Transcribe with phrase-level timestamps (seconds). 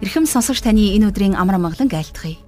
[0.00, 2.40] Ирхэм сонсогч таны энэ өдрийн амар амгалан айлтгая.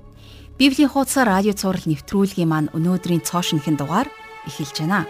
[0.57, 4.09] Библийн хуудас радио цаураар нэвтрүүлгийн маань өнөөдрийн цоо шинхэн дугаар
[4.49, 5.05] эхэлж байна.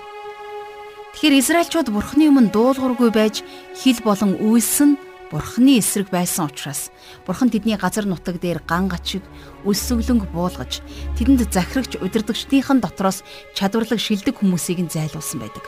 [1.14, 3.46] Тэгэхээр Израильчууд Бурхны өмнө дуулуургүй байж
[3.78, 4.98] хил болон үйлсэн
[5.30, 6.91] Бурхны эсрэг байсан учраас
[7.30, 9.22] Бурхан тэдний газар нутаг дээр ган гачиг
[9.62, 10.82] өссөглөнг буулгаж
[11.14, 13.22] тэдэнд захирагч удирдагчдийнхэн дотроос
[13.54, 15.62] чадварлаг шилдэг хүмүүсийг нь зайлуулсан байдаг.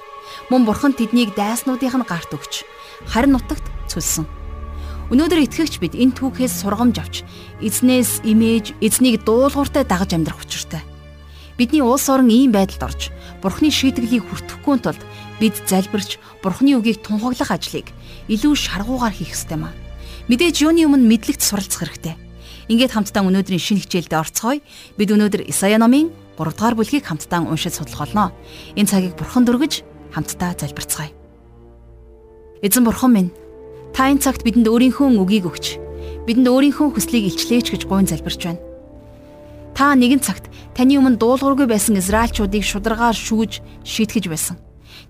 [0.50, 2.66] Мөн Бурхан тэднийг дайснуудынх нь гарт өгч
[3.06, 4.26] харин нутагт цөлсөн.
[5.12, 7.14] Өнөөдөр итгэгч бид энэ түүхээс сургамж авч
[7.60, 10.80] эзнээс имэж, эзнийг дуулууртай дагаж амьдрах учиртай.
[11.60, 13.02] Бидний улс орон ийм байдалд орж
[13.44, 15.02] Бурхны шийтгэлийг хүртэхгүй тулд
[15.38, 17.92] бид залбирч Бурхны үгийг тунхаглах ажлыг
[18.32, 19.76] илүү шаргуугаар хийх ёстой маа.
[20.32, 22.16] Мэдээж юуны өмнө мэдлэгт суралцах хэрэгтэй.
[22.72, 24.64] Ингээд хамтдаа өнөөдрийн шинэ хичээлдээ орцгоё.
[24.96, 28.32] Бид өнөөдөр Исая номын 3 дугаар бүлгийг хамтдаа уншиж судлах болно.
[28.72, 29.84] Энэ цагийг Бурхан дөргиж
[30.16, 31.12] хамтдаа залбирцгаая.
[32.64, 33.30] Эзэн Бурхан минь
[33.94, 35.78] Та энэ цагт бидэнд өөрийнхөө үгийг өгч
[36.26, 38.62] бидэнд өөрийнхөө хүслийг илчлээч гэж гуйн залбирч байна.
[39.70, 44.58] Та нэгэн цагт таны өмнө дуулуургүй байсан Израильчуудыг шударгаар шүүж шийтгэж байсан.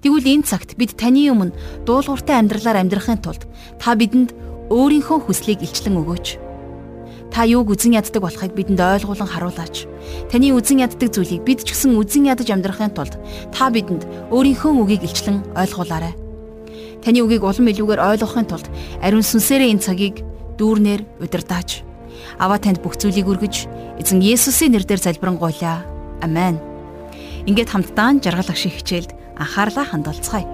[0.05, 1.57] Тэгвэл энэ цагт бид таны өмнө
[1.89, 3.49] дуулууртай амьдралаар амьдрахын тулд
[3.81, 4.37] та бидэнд
[4.69, 6.27] өөрийнхөө хүслийг илчлэн өгөөч.
[7.33, 9.89] Та юуг үзен яддаг болохыг бидэнд ойлгуулан харуулаач.
[10.29, 13.17] Таны үзен яддаг зүйлийг бид ч гэсэн үзен ядаж амьдрахын тулд
[13.49, 16.24] та бидэнд өөрийнхөө үгийг илчлэн ойлгуулаарай.
[17.05, 18.65] Таны үгийг улам илүүгээр ойлгохын тулд
[19.05, 20.17] ариун сүнсээрээ энэ цагийг
[20.57, 21.85] дүүрнээр удирдаач.
[22.41, 23.69] Аваа танд бүх зүйлийг өргөж
[24.01, 25.85] эзэн Есүсийн нэрээр залбирanгуйлаа.
[26.25, 26.57] Амен.
[27.45, 30.49] Ингээд хамтдаа жаргалах шиг хичээлд анхаарлаа хандуулцгаая.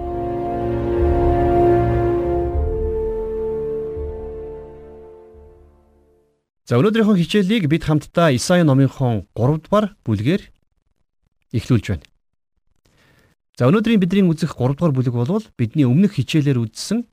[6.67, 10.43] За өнөөдрийнхөө хичээлийг бид хамтдаа Исаи номынхон 3 дугаар бүлгээр
[11.55, 12.10] эхлүүлж байна.
[13.59, 17.03] За өнөөдрийн бидний үзэх 3 дугаар бүлэг бол бидний өмнөх хичээлээр үзсэн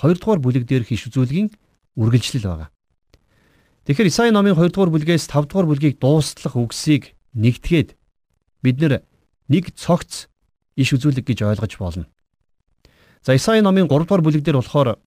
[0.00, 1.48] 2 дугаар бүлэг дээрх иш үзүүлгийн
[1.96, 2.68] үргэлжлэл байгаа.
[3.88, 7.96] Тэгэхээр Исаи номын 2 дугаар бүлгээс 5 дугаар бүлгийг дуустлах үгсийг нэгтгээд
[8.62, 8.76] бид
[9.48, 10.28] нэг цогц
[10.76, 12.04] иш үзүүлэг гэж ойлгож болно.
[13.24, 15.00] За Исаи номын 3 дугаар бүлэг дээр болохоор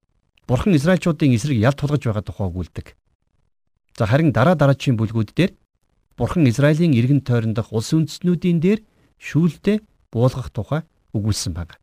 [0.50, 2.88] Бурхан Израильчуудын эсрэг ялт тулгаж байгаа тухай өгүүлдэг.
[3.96, 5.56] За харин дараа дараачийн бүлгүүд дээр
[6.18, 8.80] Бурхан Израилийн иргэн тойрондох улс үндэстнүүдийн дээр
[9.18, 9.80] шүүлтэ
[10.14, 10.86] буулгах тухай
[11.18, 11.74] өгүүлсэн байна.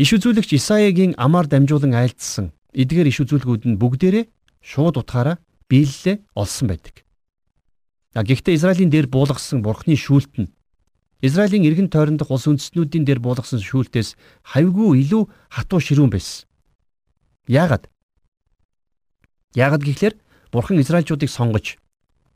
[0.00, 4.24] Иш үзүүлэгч Исаягийн амаар дамжуулан айлдсан эдгээр иш үзүүлгүүд нь бүгдээрээ
[4.64, 5.36] шууд утгаараа
[5.68, 7.04] биелэлээ олсон байдаг.
[8.16, 10.48] Гэхдээ Израилийн дээр буулгасан бурхны шүүлт нь
[11.20, 14.16] Израилийн эргэн тойрондох улс үндэстнүүдийн дээр буулгасан шүүлтээс
[14.56, 15.22] хавьгүй илүү
[15.52, 16.48] хатуу ширүүн байсан.
[17.44, 17.92] Яагаад?
[19.52, 20.14] Яагаад гэхлээр
[20.48, 21.76] бурхан Израильчуудыг сонгож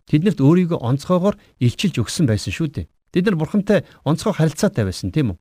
[0.05, 2.87] тэднэрт өөрийгөө онцгоогоор илчилж өгсөн байсан шүү дээ.
[3.15, 5.39] Бид нар бурхантай онцгой харилцаатай байсан тийм үү?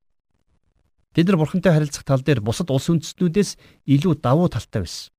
[1.18, 3.58] Бид нар бурхантай харилцах тал дээр бусад улс үндэстнүүдээс
[3.90, 5.10] илүү давуу талтай байсан.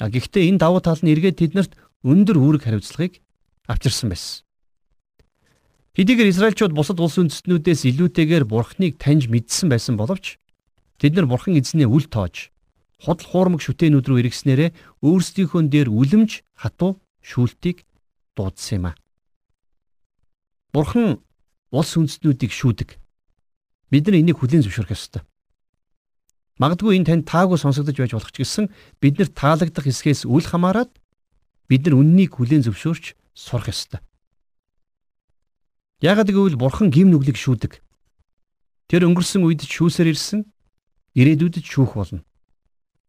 [0.00, 1.76] А гэхдээ энэ давуу тал нь эргээд тэднэрт
[2.08, 3.20] өндөр үүрэг хариуцлагыг
[3.68, 4.48] авчирсан байсан.
[5.96, 10.40] Хэдийгээр Израильчууд бусад улс үндэстнүүдээс илүүтэйгээр бурхныг таньж мэдсэн байсан боловч
[11.00, 12.52] тэд нар бурхан эзнээ үл тоож
[13.00, 14.70] худал хуурмаг шүтээнүүд рүү эргэснээрээ
[15.04, 17.84] өөрсдийнхөө дээр үлэмж хатуу шүүлтийг
[18.36, 18.92] дуудсан юм а.
[20.72, 21.24] Бурхан
[21.70, 22.98] улс үндэстнүүдийг шүүдэг.
[23.90, 25.22] Бид нар энийг хүлээн зөвшөөрөх ёстой.
[26.58, 30.88] Магадгүй энэ танд таагүй сонсогдож байж болох ч гэсэн бид нар таалагдах хэсгээс үл хамааран
[31.68, 34.00] бид нар үннийг хүлээн зөвшөөрч сурах ёстой.
[36.00, 37.84] Яагад гэвэл бурхан гим нүглийг шүүдэг.
[38.88, 40.48] Тэр өнгөрсөн үед шүүсээр ирсэн,
[41.12, 42.24] ирээдүйд шүүх болно.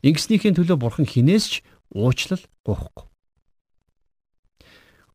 [0.04, 1.54] Ингэснийхээ төлөө бурхан хинээс ч
[1.92, 3.07] уучлал гуйхгүй.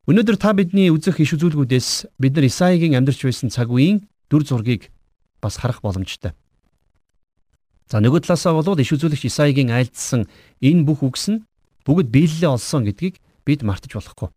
[0.03, 4.91] Өнөөдөр та бидний үзэх иш үзүүлгүүдээс бид нар Исаигийн амьдарч байсан цаг үеийн дүр зургийг
[5.39, 6.35] бас харах боломжтой.
[7.87, 10.27] За нөгөө талаасаа бол иш үзүүлэгч Исаигийн айлдсан
[10.59, 11.47] энэ бүх үгс нь
[11.87, 14.27] бүгд биелэлээ олсон гэдгийг бид мартаж болохгүй.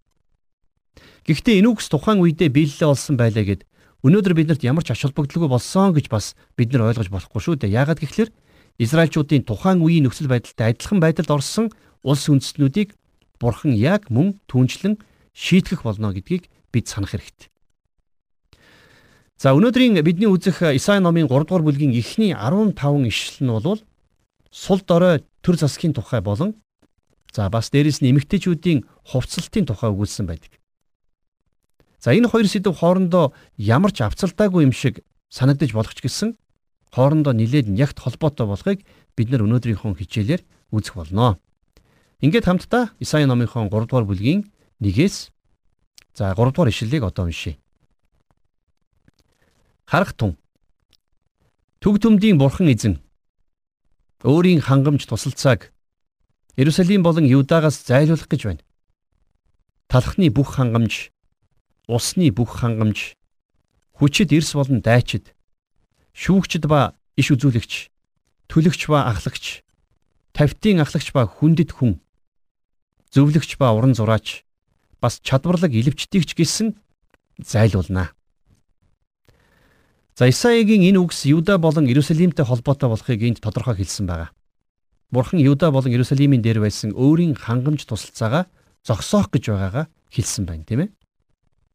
[1.27, 3.67] Гэхдээ энэ үгс тухайн үедээ биелэлээ олсон байлаа гэд
[4.07, 7.75] өнөөдөр биднэрт ямар ч ач холбогдолгүй болсон гэж бас бид нар ойлгож болохгүй шүү дээ.
[7.75, 8.31] Яагаад гэвэл
[8.79, 11.67] Израильчуудын тухайн үеийн нөхцөл байдалтай адилхан байдалд орсон
[12.07, 12.95] улс үндэстнүүдийг
[13.43, 14.95] Бурхан яг мөн түнчлэн
[15.37, 17.53] шийтгэх болно гэдгийг бид санах хэрэгтэй.
[19.37, 23.81] За өнөөдрийн бидний үзэх Исаи номын 3 дугаар бүлгийн эхний 15 ишлэл нь бол
[24.49, 26.57] сул дорой төр засгийн тухай болон
[27.37, 30.57] за бас дээрэс нь эмэгтэйчүүдийн хувцалтын тухай өгүүлсэн байдаг.
[32.01, 36.33] За энэ хоёр сэдв хоорондоо ямар ч авцалтаагүй юм шиг санагдаж болох ч гэсэн
[36.97, 40.43] хоорондоо нилээд нягт холбоотой болохыг бид нар өнөөдрийнхөө хичээлээр
[40.73, 41.37] үзэх болно.
[42.25, 44.49] Ингээд хамтдаа Исаи номынхон 3 дугаар бүлгийн
[44.81, 45.31] 1-ээс
[46.15, 47.59] за 3 дугаар ишлэлийг одоо уншийе.
[49.87, 50.37] Харах тун.
[51.81, 53.01] Төг төмдийн бурхан эзэн
[54.25, 55.73] өөрийн хангамж тусалцааг
[56.57, 58.65] Иерусалим болон Юдагаас зайлуулах гэж байна.
[59.89, 61.13] Талхны бүх хангамж,
[61.87, 63.15] усны бүх хангамж,
[63.93, 65.37] хүчит эрс болон дайчид,
[66.17, 67.93] шүүгчд ба иш үзүүлэгч,
[68.49, 69.61] төлөгч ба ахлагч,
[70.33, 72.01] тавтын ахлагч ба хүндэт хүн,
[73.13, 74.46] зөвлөгч ба уран зураач,
[75.01, 76.77] бас чадварлаг илвчдэгч гэсэн
[77.39, 78.13] зайлуулнаа.
[80.17, 84.33] За Исаигийн энэ үгс Юда болон Иерусалимтэй холбоотой болохыг энд тодорхой хэлсэн байна.
[85.13, 88.49] Бурхан Юда болон Иерусалимийн дээр байсан өөрийн хангамж тусалцаагаа
[88.81, 90.91] зогсоох гэж байгаагаа хэлсэн байна, тийм ээ.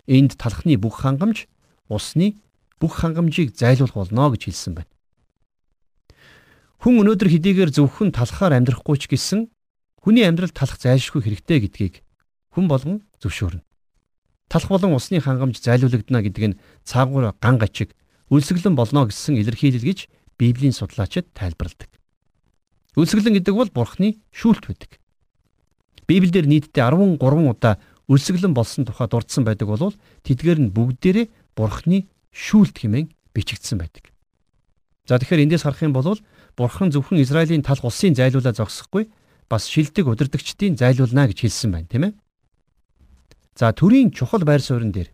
[0.09, 1.45] Энд талхны бүх хангамж,
[1.85, 2.41] усны
[2.81, 4.89] бүх хангамжийг зайлуулах болно гэж хэлсэн байна.
[6.81, 9.53] Хүн өнөөдөр хэдийгээр зөвхөн талхаар амьдрахгүй ч гэсэн
[10.01, 12.01] хүний амьдрал талах зайлшгүй хэрэгтэй гэдгийг
[12.51, 13.63] хүн болгон зөвшөөрнө.
[14.51, 17.95] Талх болон усны хангамж зайлуулагдана гэдэг нь цаагуур ган гачиг
[18.27, 19.99] үлсгэлэн болно гэсэн илэрхийлэл гэж
[20.35, 21.87] Библийн судлаачид тайлбарладаг.
[22.99, 24.99] Үлсгэлэн гэдэг бол Бурхны шүүлт байдаг.
[26.07, 27.15] Библиэлд нийтдээ 13
[27.47, 27.79] удаа
[28.11, 29.95] үлсгэлэн болсон тухай дурдсан байдаг бол
[30.27, 34.11] тэдгээр нь бүгдээрээ Бурхны шүүлт хэмээн бичигдсэн байдаг.
[35.07, 36.19] За тэгэхээр эндээс харах юм бол
[36.59, 39.07] Бурхан зөвхөн Израилийн талх улсын зайлуулаа зогсохгүй
[39.47, 42.13] бас шилдэг удирдгчдийн зайлуулна гэж хэлсэн байна, тийм ээ.
[43.55, 45.11] За төрийн чухал байр суурин дээр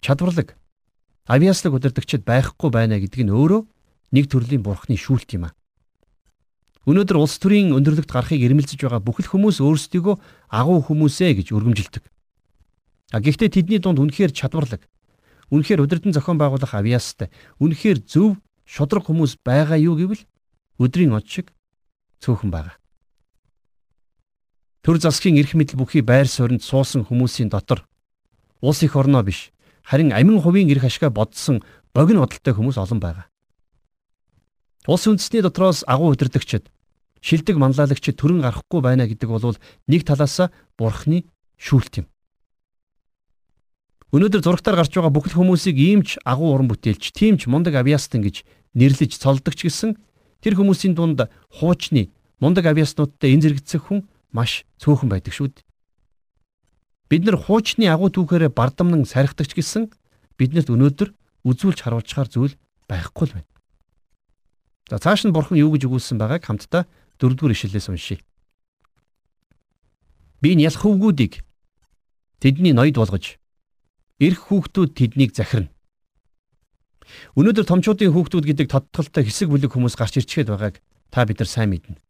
[0.00, 0.56] чадварлаг
[1.26, 3.64] авиаслаг удирдгчид байхгүй байна гэдэг нь өөрөө
[4.12, 5.56] нэг төрлийн бурхны шүүлт юм аа.
[6.84, 10.16] Өнөөдөр улс төрийн өндөрлөгт гарахыг эрмэлзэж байгаа бүхэл хүмүүс өөрсдийгөө
[10.52, 12.04] агуу хүмүүсээ гэж өргөмжилдэг.
[13.16, 14.84] А гэхдээ тэдний дунд үнэхээр чадварлаг,
[15.48, 18.36] үнэхээр удирдан зохион байгуулах авиастай, үнэхээр зөв
[18.68, 20.20] шудраг хүмүүс байгаа юу гэвэл
[20.76, 21.48] өдрийн од шиг
[22.20, 22.76] цөөхөн байгаа.
[24.84, 27.88] Төр засгийн эрх мэдэл бүхий байр суурьнд суусан хүмүүсийн дотор
[28.60, 29.48] улс их орноо биш,
[29.80, 31.64] харин амин хувийн эрх ашгаа бодсон
[31.96, 33.24] богино бодолтой хүмүүс олон байгаа.
[34.84, 36.68] Улс үндэсний дотроос агуу удирдагчид
[37.24, 39.56] шилдэг манлайлагчид төрөн гарахгүй байна гэдэг бол
[39.88, 41.24] нэг талаас бурхны
[41.56, 42.06] шүүлт юм.
[44.12, 48.44] Өнөөдөр зурагтаар гарч байгаа бүхэл хүмүүсийг иймч агуу уран бүтээлч, тиймч мундаг авиастан гэж
[48.76, 49.96] нэрлэж цолдогч гэсэн
[50.44, 51.24] тэр хүмүүсийн дунд
[51.56, 54.04] хуучны мундаг авиаснуудтай энэ зэрэгцэх хүн
[54.34, 55.64] маш цөөхөн байдаг шүү дээ.
[57.08, 59.94] Бид нар хуучны агуу түүхээрээ бардамнан сархитагч гэсэн
[60.34, 61.14] биднэрт өнөөдөр
[61.46, 62.58] үзүүлж харуулчаар зүйл
[62.90, 63.50] байхгүй л байна.
[64.90, 66.84] За цааш нь бурхан юу гэж өгүүлсэн байгааг хамтдаа
[67.22, 68.20] дөрөвдүгээр ишлэлээс уншийе.
[70.42, 71.40] Би нь ялах хөвгүүдийг
[72.42, 73.40] тэдний ноёд болгож
[74.20, 75.72] эрх хүүхдүүд тэднийг захирна.
[77.38, 80.76] Өнөөдөр томчуудын хүүхдүүд гэдэг тодтолтой хэсэг бүлэг хүмүүс гарч ирчгээд байгааг
[81.08, 82.03] та бид нар сайн мэднэ.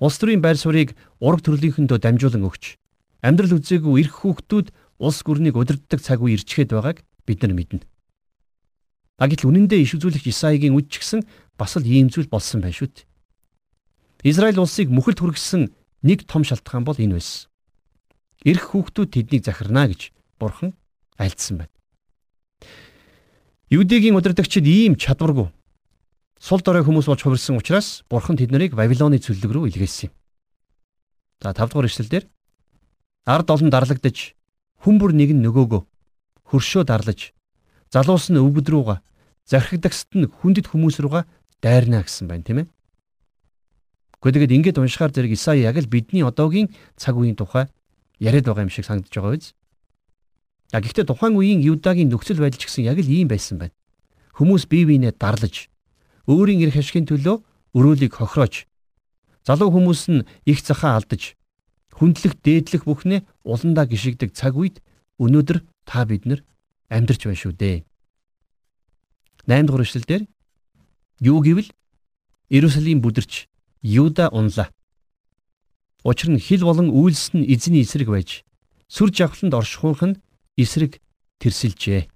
[0.00, 2.80] Улс төрийн байр суурийг ураг төрлийнхөндөө дамжуулан өгч
[3.20, 7.84] амьдрал үзээгүй эрх хүүхдүүд улс гүрнийг удирддаг цаг үе ирчгээд байгааг бид нар мэднэ.
[9.20, 11.20] А гэтэл үнэн дээр иш үзүүлэгч Исаигийн үд ч гэсэн
[11.60, 13.04] бас л ийм зүйл болсон байх шүү дээ.
[14.32, 15.68] Израиль улсыг мөхөлд хүргэсэн
[16.08, 17.52] нэг том шалтгаан бол энэ байсан.
[18.40, 20.72] Ирэх хүүхдүүд тэднийг захирна гэж бурхан
[21.20, 21.74] альдсан байна.
[23.68, 25.52] Юудигийн удирдагчид ийм чадваргүй
[26.40, 30.12] сул дорой хүмүүс болж хувирсан учраас бурхан тэднийг Вавилоны цөллөг рүү илгээсэн юм.
[31.44, 32.24] За 5 дугаар эшлэлдэр
[33.28, 34.32] ард олон дарлагдж
[34.80, 35.84] хүмүүр нэг нь нөгөөгөө
[36.48, 37.36] хөршөө дарлаж
[37.92, 38.98] залуус нь өвгөд рүүгээ
[39.52, 41.28] захирагдагсд нь хүндэт хүмүүс рүүгээ
[41.60, 42.68] дайрна гэсэн байна тийм ээ.
[44.20, 47.68] Гэхдээ тэгээд ингэж уншихаар зэрэг Исая яг л бидний одоогийн цаг үеийн тухай
[48.16, 49.52] яриад байгаа юм шиг санагдаж байгаа биз?
[50.72, 53.76] А гэхдээ тухайн үеийн Юдагийн нөхцөл байдал ч гэсэн яг л ийм байсан байна.
[54.36, 55.69] Хүмүүс бие биенээ дарлаж
[56.30, 57.36] өөрийн эрх ашигын төлөө
[57.74, 58.70] өрөөлийг хохироож
[59.46, 61.34] залуу хүмүүс нь их захаа алдаж
[61.98, 64.78] хүндлэх дээдлэх бүхнээ уландаа гიშигдэг цаг үед
[65.18, 66.40] өнөөдөр та бид нар
[66.88, 67.76] амьдарч байна шүү дээ.
[69.50, 70.22] 8 дугаар эшлэлдэр
[71.20, 71.68] юу гэвэл
[72.50, 73.46] Иерусалим бүдэрч
[73.82, 74.68] Юда унлаа.
[76.04, 78.44] Учир нь хил болон үйлс нь эзний эсрэг байж
[78.88, 80.20] сүр жавхланд оршихуунх нь
[80.56, 81.00] эсрэг
[81.40, 82.08] тэрсэлжээ.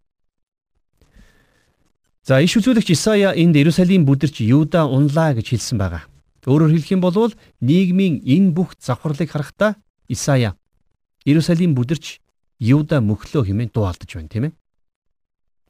[2.25, 6.09] За иш үзүүлэгч Исая энд Иерусалим бүдэрч Юда унлаа гэж хэлсэн байгаа.
[6.49, 9.77] Өөрөөр хэлэх юм бол нийгмийн энэ бүх завхарлыг харахтаа
[10.09, 10.57] Исая
[11.29, 12.25] Иерусалим бүдэрч
[12.65, 14.53] Юда мөхлөө хэмээн дуу алдаж байна тийм ээ.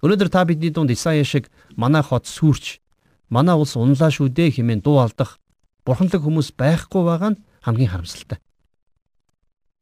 [0.06, 2.78] Өнөөдөр та бидний дунд Исая шиг манай хот сүрч
[3.26, 5.42] манай улс унлаа шүү дээ хэмээн дуу алдах
[5.82, 8.38] бурханлаг хүмүүс байхгүй байгаа нь хамгийн харамсалтай.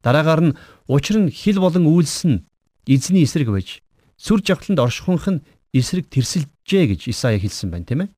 [0.01, 0.57] Дараагаар нь
[0.89, 2.49] учир нь хил болон үйлс нь
[2.89, 3.85] эзний эсрэг байж
[4.17, 8.09] сүр жавхланд оршихунх нь эсрэг тэрсэлжээ гэж Исая хэлсэн байна тийм ээ.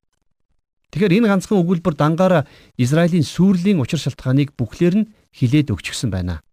[0.92, 2.46] Тэгэхээр энэ ганцхан өгүүлбэр дангаараа
[2.76, 6.44] Израилийн сүрлийн учир шалтгааныг бүхлээр нь хилээд өгчихсөн байна.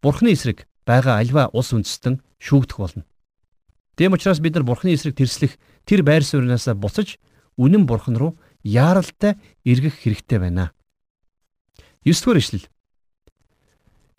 [0.00, 3.04] Бурхны эсрэг байгаа альва улс үндэстэн шүүгдэх болно.
[3.98, 7.18] Тэм учраас бид нар Бурхны эсрэг тэрслэх тэр байр сууриасаа буцаж
[7.58, 10.72] үнэн Бурхан руу яаралтай эргэх хэрэгтэй байна.
[12.06, 12.66] 9 дугаар ишлэл.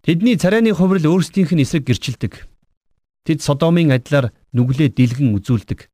[0.03, 2.47] Тэдний царайны хуврал өөрсдийнх нь эсрэг гэрчилдэг.
[3.27, 5.85] Тэд Содомын адилаар нүглээ дэлгэн үзүүлдэг.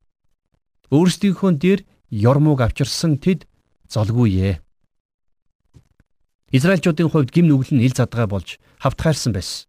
[0.95, 1.79] Өөрсдийнхөө дээр
[2.09, 3.43] ёрмууг авчирсан тэд
[3.91, 4.55] золгүй ээ.
[6.55, 9.67] Израильчуудын хувьд гим нүгэл нь ил задгай болж хавтгаарсан байсан.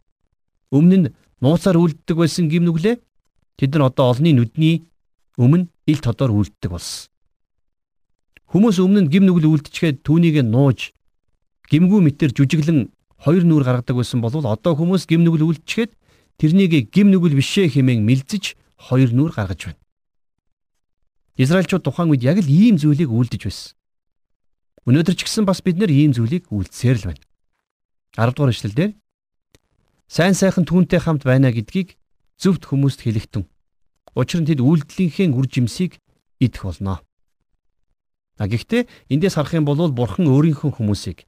[0.71, 1.11] Өмнө нь
[1.41, 3.01] нууцаар үлддэг байсан гим нүглээ
[3.59, 4.85] тэд нар одоо олны нүдний
[5.41, 7.09] өмнө ил тодор үлддэг болсон.
[8.53, 10.93] Хүмүүс өмнө нь гим нүгэл үлдчихэд түүнийг нууж
[11.73, 12.93] гимгүү мэтэр жүжиглэн
[13.25, 15.97] хоёр нүур гаргадаг байсан бол одоо хүмүүс гим нүгэл үлдчихэд
[16.37, 18.55] тэрнийг гим нүгэл бишээ хэмээн мэлзэж
[18.89, 19.81] хоёр нүур гаргаж байна.
[21.41, 23.75] Израильчууд тухайн үед яг л ийм зүйлийг үйлдэж байсан.
[24.85, 27.23] Өнөөдөр ч гэсэн бас бид нэр ийм зүйлийг үйлдсээр л байна.
[28.15, 28.91] 10 дугаар эшлэлдэр
[30.07, 31.97] сайн сайхан түүнтэй хамт байна гэдгийг
[32.39, 33.49] зөвхт хүмүүст хэлэхтэн.
[34.15, 35.99] Учир нь тэд үйлдэлийнхээ үр жимсийг
[36.39, 37.03] идэх болно.
[38.39, 41.27] А гэхдээ эндээс харах юм бол бурхан өөрийнхөө хүмүүсийг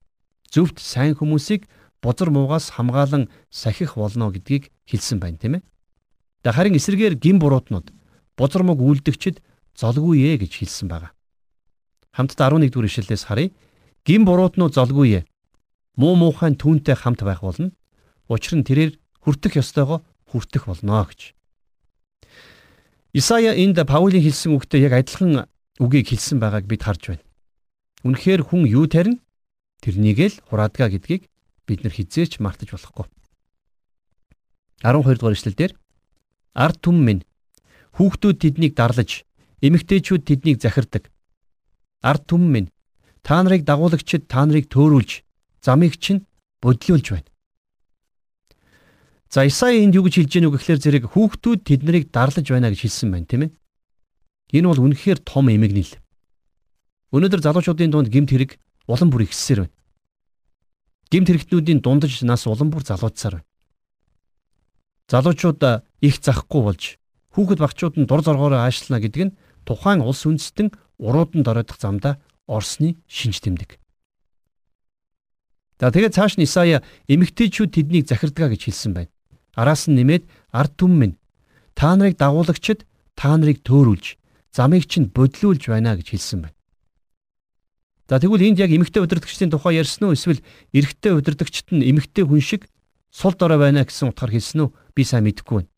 [0.51, 1.67] зөвхт сайн хүмүүсийг
[2.03, 5.63] бузар муугаас хамгаалan сахих болно гэдгийг хэлсэн байна тийм ээ.
[6.53, 7.91] Харин эсрэгээр гин буруутнууд
[8.37, 9.41] бузар мууг үлдэгчд
[9.75, 11.11] золгүй ээ гэж хэлсэн байна.
[12.13, 13.51] Хамтдаа 11 дугаар ишлэлээс харъя.
[14.05, 15.29] Гин буруутнууд золгүй ээ.
[15.97, 17.73] Муу муухайн түүнтэй хамт байх болно.
[18.29, 21.33] Учир нь тэрээр хүртэх ёстойгоо хүртэх болно гэж.
[23.17, 25.49] Исая энд Паулийн хэлсэн үгтэй яг адилхан
[25.81, 27.25] үгийг хэлсэн байгааг бид харж байна.
[28.05, 29.21] Үнэхээр хүн юу тарина?
[29.81, 31.29] Тэрнийг л хураадгаа гэдгийг
[31.65, 33.09] бид нар хизээч мартаж болохгүй.
[34.85, 35.73] 12 дугаар эшлэлдэр
[36.57, 37.23] ард түмэн минь
[38.01, 39.29] хүүхдүүд тэднийг дарлаж
[39.61, 41.13] эмэгтэйчүүд тэднийг захирдаг.
[42.01, 42.69] Ард түмэн минь
[43.21, 45.21] та нарыг дагуулагчид та нарыг төөрүүлж
[45.61, 46.25] замыг чинь
[46.65, 47.29] бодлуулж байна.
[49.29, 52.81] За Исаи энд юу гэж хэлж гэнэ үг гэхээр зэрэг хүүхдүүд тэднийг дарлаж байна гэж
[52.89, 53.51] хэлсэн байна тийм ээ.
[54.57, 55.99] Энэ бол үнэхээр том эмгэнэл.
[57.13, 59.75] Өнөөдөр залуучуудын дунд гимт хэрэг улам бүр ихссээр байна.
[61.11, 63.49] Гимт хэрэгтнүүдийн дундаж нас улам бүр залуучсаар байна.
[65.07, 65.63] Залуучууд
[66.03, 66.85] их захгүй болж
[67.37, 69.37] хүүхэд багчууд нь дур зоргоороо аашлана гэдэг нь
[69.69, 73.79] тухайн улс үндэстэн уруудан дороодох замдаа орсны шинж тэмдэг.
[75.79, 79.13] За тэгээд цааш нь Исая эмэгтэйчүүд тэднийг захирдгаа гэж хэлсэн байна.
[79.53, 81.21] Араас нь нэмээд ард түмэн
[81.77, 84.17] та нарыг дагуулагчид та нарыг төөрүүлж
[84.57, 86.57] замыг чинь бодлуулж байна гэж хэлсэн байна.
[88.09, 90.41] За тэгвэл энд яг эмэгтэй удирдгчдийн тухай ярьсан уу эсвэл
[90.73, 92.71] эрэгтэй удирдгчт нь эмэгтэй хүн шиг
[93.17, 94.75] сул дорой байна гэсэн утгаар хэлсэн үү?
[94.93, 95.73] Би сайн мэдэхгүй байна.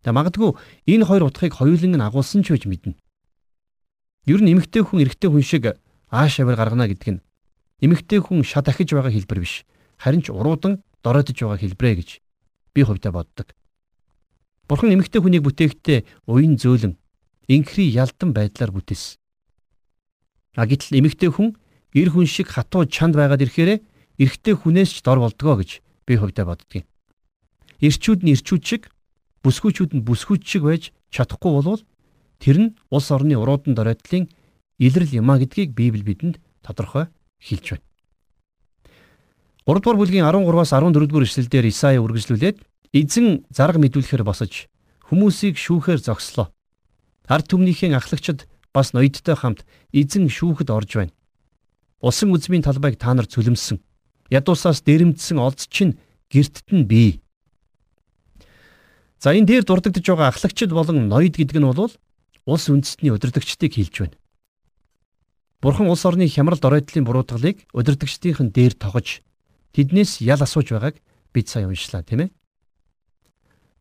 [0.00, 0.56] За магадгүй
[0.88, 2.96] энэ хоёр утгыг хоёуланг нь агуулсан ч байж мэднэ.
[4.24, 5.76] Ер нь эмэгтэй хүн эрэгтэй хүн шиг
[6.08, 7.24] ааш авир гаргана гэдэг нь
[7.84, 9.68] эмэгтэй хүн шат ахиж байгаа хэлбэр биш.
[10.00, 12.08] Харин ч уруудан дороодож байгаа хэлбэрэ гэж
[12.72, 13.52] би хувьдаа боддог.
[14.64, 16.96] Бурхан эмэгтэй хүнийг бүтээхдээ уян зөөлөн
[17.52, 19.20] инхри ялдан байдлаар бүтээсэн.
[20.56, 21.52] А гэтэл эмэгтэй хүн
[21.92, 23.84] эр хүн шиг хатуу чанд байгаад ирэхээр
[24.16, 26.88] эрэгтэй хүнээс ч дор болдгоо гэж би хувьдаа боддгийн.
[27.84, 28.82] Ирчүүд нь ирчүүд шиг,
[29.44, 31.82] бүсгүүчүүд нь бүсгүүч шиг байж чадахгүй болвол
[32.40, 34.32] тэр нь улс орны уруудан доройтлын
[34.80, 37.84] илрэл юма гэдгийг Библи бидэнд тодорхой хэлж байна.
[39.68, 42.58] 3 дугаар бүлгийн 13-аас 14 дугаар эшлэлдэр Исаия үргэлжлүүлээд
[42.96, 44.72] эзэн зарга мэдүүлэхээр босож
[45.12, 46.48] хүмүүсийг шүүхээр зогслоо.
[47.28, 51.12] Ард түмнийхээ ахлагчид бас ноёдтой хамт эзэн шүүхэд орж байна.
[52.00, 53.84] Усан үзмийн талбайг та нар цөлмсөн.
[54.30, 55.98] Ядуусаас дэрэмдсэн олдч чинь
[56.30, 57.20] гертт нь бий.
[59.18, 61.92] За энэ дээр дурддагдж байгаа ахлагчид болон ноёд гэдэг нь бол
[62.46, 64.16] улс үндэстний удирдагчдыг хэлж байна.
[65.60, 69.24] Бурхан улс орны хямрал доройдлын буруутгалыг удирдагчдийнхэн дээр тогож
[69.74, 71.02] тэднээс ял асууж байгааг
[71.34, 72.30] бид сайн уншлаа тийм ээ.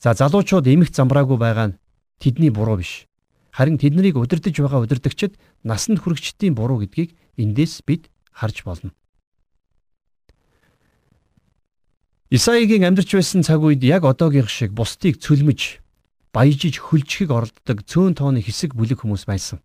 [0.02, 1.78] За залуучууд эмх замбраагүй байгаа нь
[2.18, 3.06] тэдний буруу биш.
[3.54, 8.90] Харин тэднийг удирдах байгаа удирдагчид насанд хүрэгчдийн буруу гэдгийг эндээс бид харж болно.
[12.28, 15.80] Исаигийн амьдарч байсан цаг үед яг одоогийн шиг бусдыг цөлмөж,
[16.36, 19.64] баяжиж хөлжихийг оролддог цөөн тооны хэсэг бүлэг хүмүүс байсан.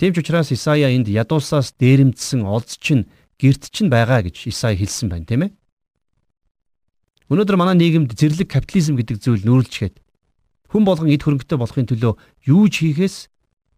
[0.00, 3.04] Тийм ч учраас Исая энд ядуусаас дээрэмдсэн олз чинь
[3.36, 5.52] герт чинь байгаа гэж Исая хэлсэн байна, тийм ээ?
[7.28, 10.00] Өнөөдөр манай нийгэмд зэрлэг капитализм гэдэг зүйл нүүрлжгээд
[10.72, 12.16] хүн болгон эд хөрөнгөтэй болохын төлөө
[12.48, 13.28] юу ч хийхээс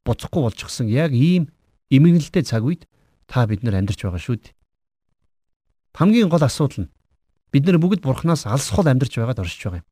[0.06, 1.50] буцахгүй болчихсон яг ийм
[1.90, 2.86] эмгэнэлтэй цаг үед
[3.26, 4.54] та бид нар амьдарч байгаа шүү дээ.
[5.98, 6.90] Хамгийн гол асуудал нь
[7.52, 9.88] бид нар бүгд бурхнаас алсхол амьдарч байгаад оршиж байгаа юм.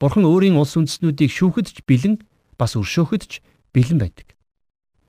[0.00, 2.20] Бурхан өөрийн улс үндэстнүүдийг шүүхэд ч бэлэн
[2.58, 3.32] бас өршөөхөд ч
[3.70, 4.34] бэлэн байдаг.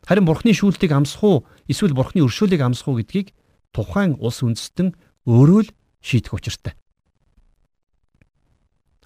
[0.03, 1.37] Харин бурхны шүүлтийг амсах уу
[1.71, 3.31] эсвэл бурхны өршөөлийг амсах уу гэдгийг
[3.71, 4.93] тухайн улс үндэстэн
[5.25, 5.69] өөрөө л
[6.03, 6.75] шийдэх учиртай.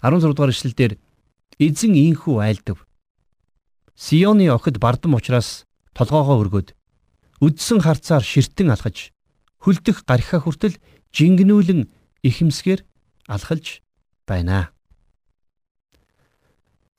[0.01, 0.97] 16 дугаар эшлэлдэр
[1.61, 2.85] эзэн инхүү айлдав.
[3.93, 6.77] Сионы охид бардам учраас толгоогоо өргөд
[7.41, 9.13] үдсэн харцаар ширтэн алхаж
[9.61, 10.77] хүлдэх гархаа хүртэл
[11.13, 11.89] жингнүүлэн
[12.23, 12.81] ихэмсгээр
[13.27, 13.81] алхалж
[14.25, 14.71] байна.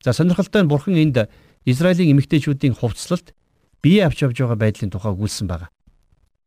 [0.05, 1.29] За сонирхолтой нь бурхан энд
[1.65, 3.35] Израилийн эмэгтэйчүүдийн хувцлалт
[3.83, 5.69] бие авч явж байгаа байдлын тухай өгүүлсэн байна.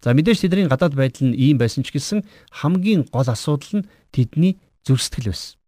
[0.02, 4.58] За мэдээж тэдний гадаад байдал нь ийм байсан ч гэсэн хамгийн гол асуудал нь тэдний
[4.88, 5.62] зүрстгэл байсан.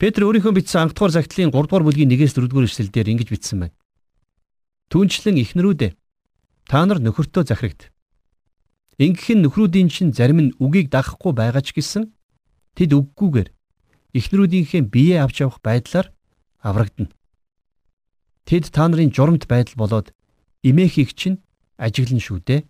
[0.00, 3.76] Петр өөрийнхөө бичсэн анхдугаар загтлын 3 дугаар бүлгийн 1-ээс 4 дугаар эшлэлдэр ингэж бичсэн байна.
[4.92, 5.92] Түүнчлэн ихнэрүүдээ
[6.68, 7.92] та нар нөхөртөө захирагд.
[8.96, 12.16] Ингэх нь нөхрүүдийн чинь зарим нь үгийг дагахгүй байгаа ч гэсэн
[12.72, 13.52] тэд үггүйгээр
[14.16, 16.08] ихнэрүүдийнхээ бие авч явах байдлаар
[16.64, 17.12] аврагдана.
[18.48, 20.16] Тэд та нарын журамт байдал болоод
[20.64, 21.44] имээхийг чинь
[21.76, 22.60] ажиглан шүү дээ.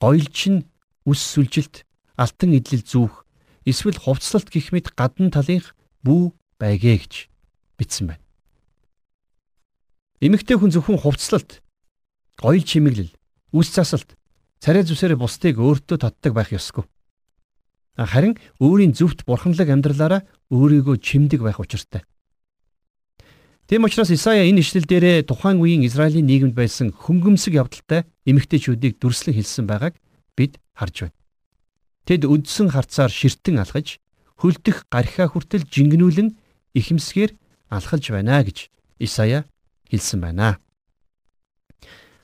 [0.00, 0.64] Гоёл чинь
[1.04, 1.84] үс сүлжилт,
[2.16, 3.28] алтан идэл зүүх,
[3.68, 7.12] эсвэл хувцлалт гэх мэт гадна талынх бүү байгээ гэж
[7.76, 8.24] бичсэн байна.
[10.24, 11.60] Эмэгтэй хүн зөвхөн хувцлалт,
[12.40, 13.12] гоёл чимэглэл,
[13.52, 14.14] үс засалт,
[14.62, 16.86] царай зүсээр бусдыг өөртөө татдаг байх ёсгүй.
[17.98, 20.22] Харин өөрийн зөвхт бурханлаг амьдралаараа
[20.54, 22.06] өөрийгөө чимдэг байх учиртай.
[23.66, 29.34] Тэм учраас Исая энэ ишлэл дээрээ тухайн үеийн Израилийн нийгэмд байсан хөнгөмсөг явдалтай эмэгтэйчүүдийг дүрслэн
[29.34, 29.98] хэлсэн байгааг
[30.38, 31.18] бид харж байна.
[32.06, 33.98] Тэд өдсөн харцаар ширтэн алхаж
[34.38, 36.38] хөлдөх гархаа хүртэл жингнүүлэн
[36.78, 37.32] ихэмсгээр
[37.70, 38.70] алхалж байна гэж
[39.02, 39.46] Исая
[39.90, 40.58] хэлсэн байна.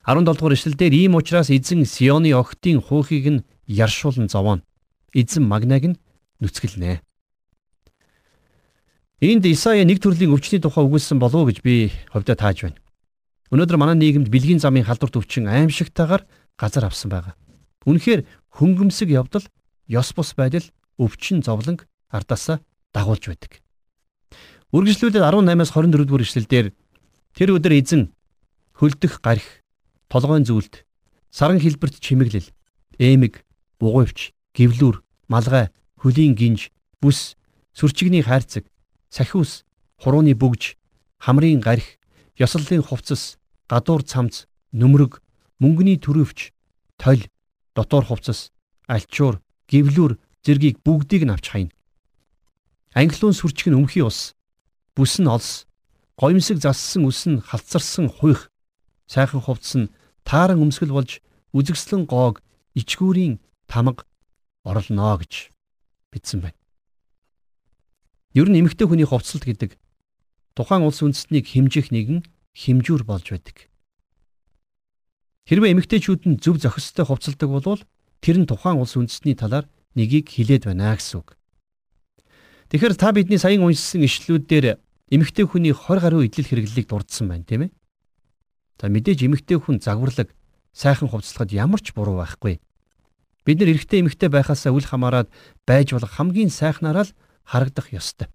[0.09, 4.65] 17 дугаар эшлэлдэр ийм учраас эзэн Сионы охтын хуухийг нь яршуулан зовооно.
[5.13, 6.01] Эзэн магнаг нь
[6.41, 7.05] нүцгэлнэ.
[9.21, 12.81] Энд Исая нэг төрлийн өвчний тухай өгүүлсэн болов уу гэж би ховдоо тааж байна.
[13.53, 16.25] Өнөөдөр манай нийгэмд бэлгийн замын халдвар төвчин аимшигтайгаар
[16.57, 17.37] газар авсан байгаа.
[17.85, 18.25] Үнэхээр
[18.57, 19.45] хөнгөмсөг явдал,
[19.93, 20.65] ёс бус байдал
[20.97, 22.65] өвчин зовлонг ардаасаа
[22.97, 23.61] дагуулж байдаг.
[24.73, 26.67] Үргэлжлүүлээд 18-аас 24 дугаар ишлэлдэр
[27.37, 28.09] тэр өдөр эзэн
[28.73, 29.45] хөлдөх гарх,
[30.09, 30.85] толгойн зүйлд,
[31.31, 32.49] саран хэлбэрт чимэглэл,
[32.99, 33.45] эмэг,
[33.79, 37.37] бугуйвч, гівлүр, малгай, хөлийн гинж, бүс,
[37.77, 38.65] сүрчигний хайрцаг,
[39.11, 39.65] сахиус,
[40.01, 40.77] хурууны бүгж,
[41.21, 41.99] хамрын гарх,
[42.37, 45.21] ёслолын хувцас, гадуур цамц, нүмерэг,
[45.61, 46.53] мөнгөний төрөвч,
[46.97, 47.29] толь,
[47.75, 48.51] дотор хувцас,
[48.87, 51.75] альчуур, гівлүр зэргийг бүгдийг нь авч хайна.
[52.95, 54.35] Англиун сүрчг нь өмхий ус,
[54.97, 55.69] бүс нь олс,
[56.17, 58.51] гоёмсог зассан үс нь халцарсан хуйх,
[59.07, 59.93] сайхан хувцс нь
[60.29, 61.25] тааран өмсгөл болж
[61.57, 62.45] үзэгслэн гоог
[62.77, 64.05] ичгүүрийн тамга
[64.69, 65.49] орлоо гэж
[66.13, 66.59] бичсэн байна.
[68.37, 69.81] Ер нь эмэгтэй хүний хувцалт гэдэг
[70.53, 73.73] тухайн улс үндэстнийг хэмжих нэгэн хэмжүүр болж байдаг.
[75.49, 77.81] Хэрвээ эмэгтэйчүүд нь зөв зохистой хувцалдаг бол
[78.21, 79.65] тэр нь тухайн улс үндэстний талаар
[79.97, 81.41] нэгийг хилээд байна гэсэн үг.
[82.69, 84.67] Тэгэхээр та бидний саяхан уншсан ишлүүд дээр
[85.09, 87.78] эмэгтэй хүний 20 гаруй идэл хэрэглэлийг дурдсан байна, тийм ээ?
[88.79, 90.31] За мэдээж эмэгтэй хүн загварлаг
[90.71, 92.63] сайхан хувцлахад ямар ч буруу байхгүй.
[93.43, 95.27] Бид нар эрэгтэй эмэгтэй байхаасаа үл хамааран
[95.67, 98.31] байж болох хамгийн сайхнаараа л харагдах ёстой.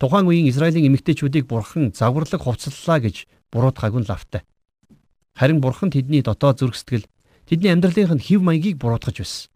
[0.00, 4.42] Тухайн үеийн Израилийн эмэгтэйчүүдийг бурхан загварлаг хувцаллаа гэж буруутгаагүй лавтай.
[5.36, 7.04] Харин бурхан тэдний дотоод зүрх сэтгэл,
[7.44, 9.52] тэдний амьдралынх нь хэв маягийг буруутгаж байсан.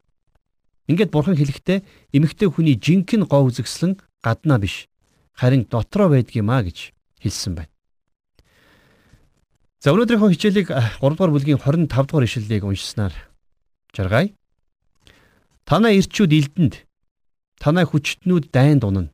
[0.92, 4.88] Ингээд бурхан хэлэхдээ эмэгтэй хүний жинхэнэ гоо үзэгслэн гаднаа биш
[5.32, 7.72] харин дотроо байдгиймаа гэж хэлсэн байна.
[9.80, 13.16] За өнөөдрийнхөө хичээлийг 3 дугаар бүлгийн 25 дугаар ишлэлийг уншсанаар
[13.96, 14.28] жаргая.
[15.64, 16.84] Танай ирчүүд элдэнд
[17.56, 19.08] танай хүчтнүүд дайнд унана.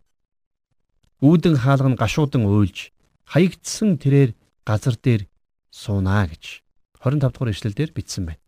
[1.23, 2.91] Үүдэн хаалган гашуудан уйлж
[3.31, 4.35] хаягдсан тэрээр
[4.67, 5.31] газар дээр
[5.71, 6.67] суунаа гэж
[6.99, 8.43] 25 дугаар ишлэлдэр бичсэн байна.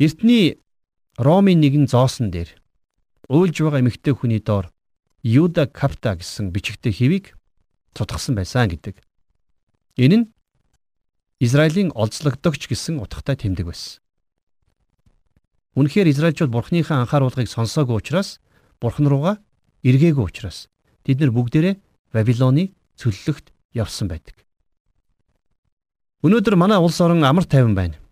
[0.00, 0.56] Эртний
[1.20, 2.56] Ромын нэгэн зоосон дээр
[3.28, 4.72] уйлж байгаа эмэгтэй хүний доор
[5.20, 7.36] Юда Капта гэсэн бичгтэй хэвийг
[7.92, 9.04] тутгсан байсан гэдэг.
[10.00, 10.26] Энэ нь
[11.38, 14.02] Израилийн олзлогдогч гэсэн утгатай тэмдэг байсан.
[15.78, 18.42] Үнэхээр Израильчууд Бурхныхаа анхааруулгыг сонсоогүй учраас
[18.82, 19.38] Бурхан руугаа
[19.86, 20.66] эргээгүй учраас
[21.06, 21.78] тэд нар бүгдээрээ
[22.10, 24.34] Вавилоны цөллөгт явсан байдаг.
[26.26, 28.02] Өнөөдөр манай улс орон амар тайван байна.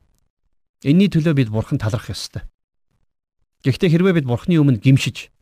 [0.86, 2.46] Энийний төлөө бид Бурхан талархах ёстой.
[3.66, 5.34] Гэхдээ хэрвээ бид Бурхны өмнө гимшиж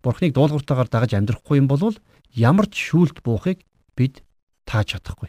[0.00, 1.92] Бурхныг дуулууртаагаар дагаж амьдрахгүй юм бол
[2.32, 3.60] ямар ч шүүлт буухыг
[3.92, 4.24] бид
[4.64, 5.28] тааж чадахгүй.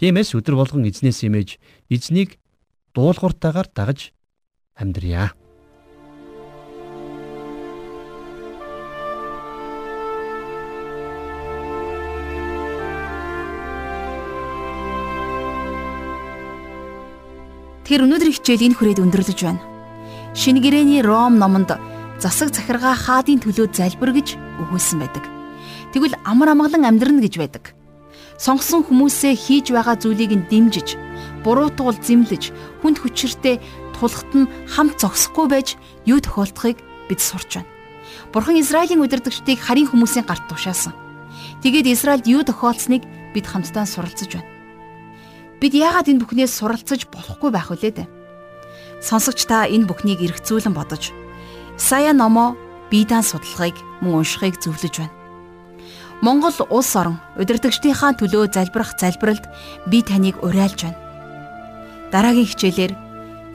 [0.00, 1.60] Тиймээс өдөр болгон эзнээс имэж
[1.92, 2.40] эзнийг
[2.96, 4.16] дуулууртаагаар дагаж
[4.72, 5.36] амьдрья.
[17.84, 19.60] Тэр өнөөдрийн хичээл энэ хүрээд өндөрлөж байна.
[20.32, 21.76] Шинэ гэрээний Ром номонд
[22.16, 25.28] засаг захиргаа хаадын төлөө залбир гэж өгүүлсэн байдаг.
[25.92, 27.76] Тэгвэл амар амгалан амьдрна гэж байдаг.
[28.38, 30.96] Сонгосон хүмүүсээ хийж байгаа зүйлийг нь дэмжиж,
[31.44, 33.60] буруутгал зэмлэж, хүнд хүчиртэй
[33.96, 35.68] тулахт нь хамт зогсохгүй байж
[36.06, 37.70] юу тохиолдохыг бид сурч байна.
[38.32, 40.96] Бурхан Израилийн удирдагчдыг харийн хүмүүсийн гарт тушаасан.
[41.62, 44.50] Тэгээд Израильд юу тохиолдсныг бид хамтдаа суралцж байна.
[45.62, 48.08] Бид яагаад энэ бүхнээс суралцж болохгүй байх вүлээ дээ?
[48.98, 51.14] Сонсогч та энэ бүхнийг эргцүүлэн бодож
[51.82, 52.54] Исая номоо
[52.90, 55.21] биедан судалгааг мөн уншихыг зөвлөж байна.
[56.22, 59.42] Монгол улс орон удирдагчдийнхаа төлөө залбирах залбиралд
[59.90, 61.00] би таныг уриалж байна.
[62.14, 62.92] Дараагийн хичээлээр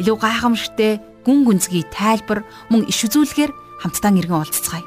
[0.03, 4.83] илүү гайхамшигтээ гүн гүнзгий тайлбар мөн иш үзүүлэхээр хамтдаа иргэн уулзцгаая.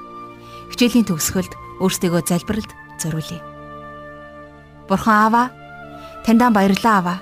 [0.76, 3.40] Хичээлийн төгсгөлд өөрсдөө залбиралд зориулъя.
[4.84, 5.44] Бурхан Аава,
[6.28, 7.16] таньдаа баярлалаа Аава.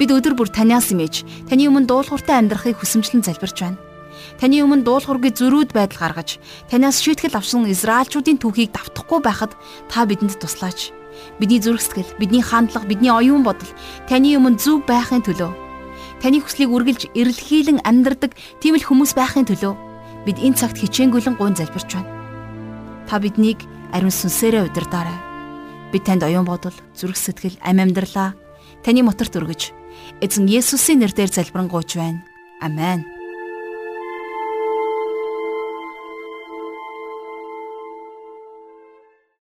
[0.00, 3.76] Бид өдөр бүр таньаас имэж, таны өмнө дуулууртай амьдрахыг хүсэмжлэн залбирч байна.
[4.40, 6.38] Таны өмнө дуулуургүй зөрүүд байдал гаргаж,
[6.70, 9.52] танаас шийтгэл авсан Израильчүүдийн түүхийг давтахгүй байхад
[9.88, 10.92] та бидэнд туслаач.
[11.38, 13.68] Бидний зүрх сэтгэл, бидний хандлага, бидний оюун бодол
[14.08, 15.70] таны өмнө зөв байхын төлөө
[16.20, 19.74] таны хүслийг үргэлж эрэлхийлэн амьдардаг тийм л хүмүүс байхын төлөө
[20.28, 22.12] бид энэ цагт хичээнгүйлэн гуйн залбирч байна.
[23.08, 25.16] Та биднийг ариун сүнсээрээ удирдаарай.
[25.90, 28.36] Бид танд оюун бодол, зүрх сэтгэл, ам амьдралаа
[28.84, 29.72] таны моторт өргөж
[30.20, 32.22] эзэн Есүсийн нэрээр залбирanгуйч байна.
[32.60, 33.19] Амен.